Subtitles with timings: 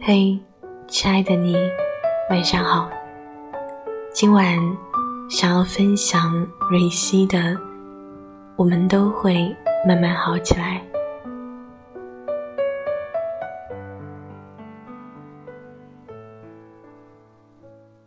[0.00, 0.38] 嘿，
[0.86, 1.56] 亲爱的你，
[2.30, 2.88] 晚上好。
[4.12, 4.56] 今晚
[5.28, 7.38] 想要分享瑞希的
[8.56, 9.54] 《我们都会
[9.86, 10.80] 慢慢好起来》。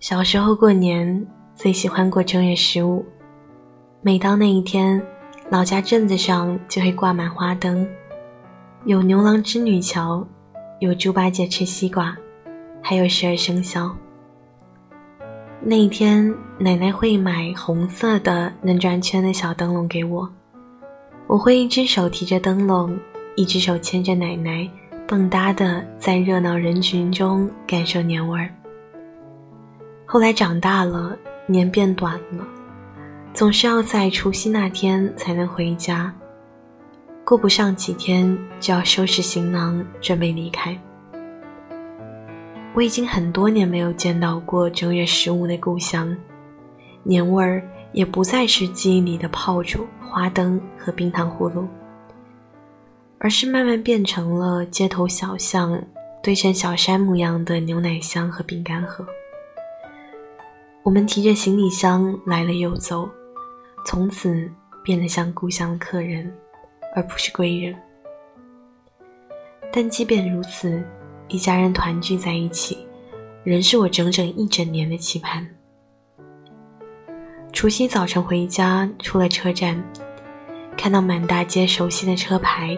[0.00, 3.04] 小时候过年最喜欢过正月十五，
[4.00, 5.00] 每当那一天，
[5.50, 7.86] 老家镇子上就会挂满花灯，
[8.86, 10.26] 有牛郎织女桥。
[10.82, 12.12] 有猪八戒吃西瓜，
[12.82, 13.88] 还有十二生肖。
[15.60, 20.28] 那一天，奶奶会买红色的能转圈的小灯笼给我，
[21.28, 22.98] 我会一只手提着灯笼，
[23.36, 24.68] 一只手牵着奶奶，
[25.06, 28.52] 蹦跶的在热闹人群中感受年味儿。
[30.04, 32.44] 后来长大了，年变短了，
[33.32, 36.12] 总是要在除夕那天才能回家。
[37.24, 40.78] 过不上几天就要收拾行囊准备离开。
[42.74, 46.14] 我已经很多年没有见到过正月十五的故乡，
[47.02, 51.68] 年味儿也不再是记忆里的炮竹、花灯和冰糖葫芦，
[53.18, 55.80] 而是慢慢变成了街头小巷
[56.22, 59.06] 堆成小山模样的牛奶箱和饼干盒。
[60.82, 63.08] 我们提着行李箱来了又走，
[63.86, 64.50] 从此
[64.82, 66.32] 变得像故乡的客人。
[66.94, 67.74] 而不是归人，
[69.72, 70.84] 但即便如此，
[71.28, 72.86] 一家人团聚在一起，
[73.42, 75.46] 仍是我整整一整年的期盼。
[77.52, 79.82] 除夕早晨回家，出了车站，
[80.76, 82.76] 看到满大街熟悉的车牌，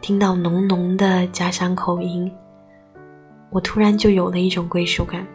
[0.00, 2.30] 听到浓浓的家乡口音，
[3.50, 5.26] 我突然就有了一种归属感。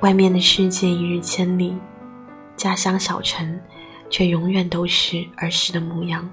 [0.00, 1.76] 外面的世界一日千里，
[2.56, 3.60] 家乡小城
[4.08, 6.26] 却永远都是儿时的模样。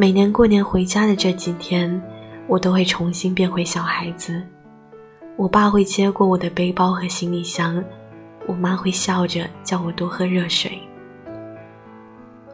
[0.00, 2.00] 每年过年回家的这几天，
[2.46, 4.40] 我都会重新变回小孩子。
[5.34, 7.84] 我爸会接过我的背包和行李箱，
[8.46, 10.78] 我妈会笑着叫我多喝热水。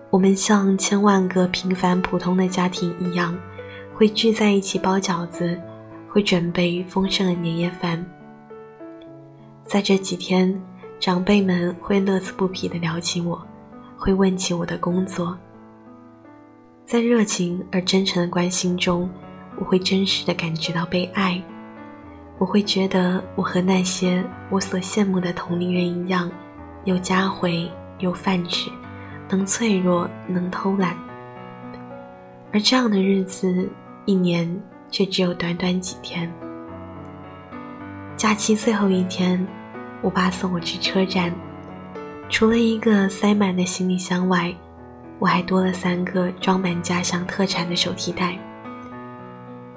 [0.09, 3.39] 我们像千万个平凡普通的家庭一样，
[3.93, 5.61] 会聚在一起包饺子，
[6.09, 8.03] 会准备丰盛的年夜饭。
[9.65, 10.59] 在这几天，
[10.99, 13.39] 长辈们会乐此不疲地聊起我，
[13.99, 15.37] 会问起我的工作。
[16.87, 19.09] 在热情而真诚的关心中，
[19.59, 21.43] 我会真实的感觉到被爱。
[22.37, 26.31] 我会觉得我和那些我所羡慕的同龄人一样，
[26.85, 28.71] 有家回，有饭吃，
[29.31, 30.95] 能脆弱，能偷懒。
[32.53, 33.67] 而这样的日子，
[34.05, 36.31] 一年却只有短短几天。
[38.15, 39.45] 假期最后一天，
[40.03, 41.33] 我爸送我去车站，
[42.29, 44.55] 除了一个塞满的行李箱外。
[45.19, 48.39] 我还多了三个装满家乡特产的手提袋。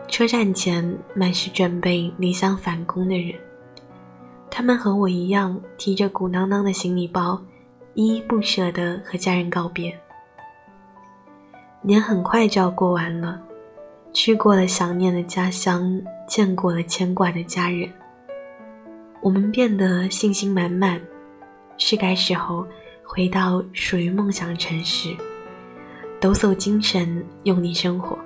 [0.07, 3.35] 车站前满是准备离乡返工的人，
[4.49, 7.39] 他们和我一样提着鼓囊囊的行李包，
[7.93, 9.93] 依依不舍地和家人告别。
[11.81, 13.39] 年很快就要过完了，
[14.13, 17.89] 去过了想念的家乡，见过了牵挂的家人，
[19.21, 20.99] 我们变得信心满满，
[21.77, 22.65] 是该时候。
[23.07, 25.15] 回到属于梦想的城市，
[26.19, 28.19] 抖擞精神，用力生活，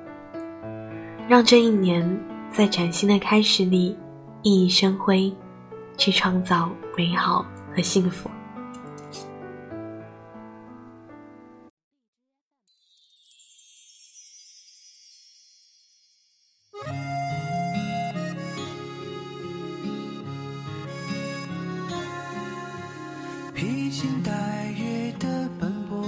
[1.30, 2.20] 让这一年
[2.50, 3.96] 在崭新的开始里
[4.42, 5.32] 熠熠生辉，
[5.98, 8.28] 去创造美好和幸福。
[23.92, 26.08] 披星戴月的奔波，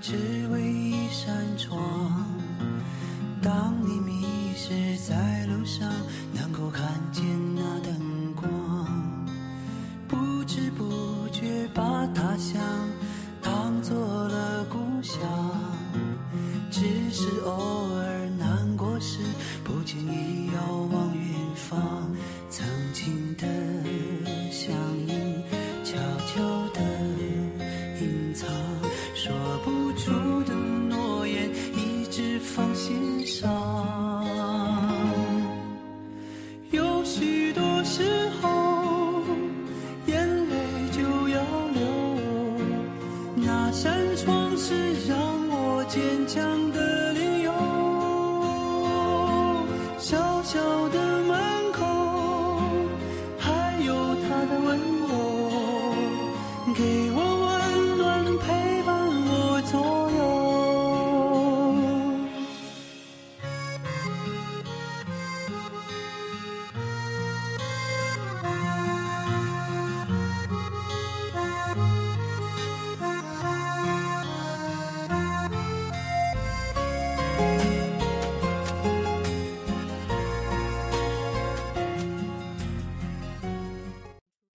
[0.00, 2.24] 只为一扇窗。
[3.42, 5.90] 当你迷失在路上，
[6.32, 7.24] 能够看见
[7.56, 8.48] 那灯光，
[10.06, 12.62] 不知不觉把他乡
[13.42, 13.98] 当做
[14.28, 15.20] 了故乡。
[16.70, 17.88] 只是偶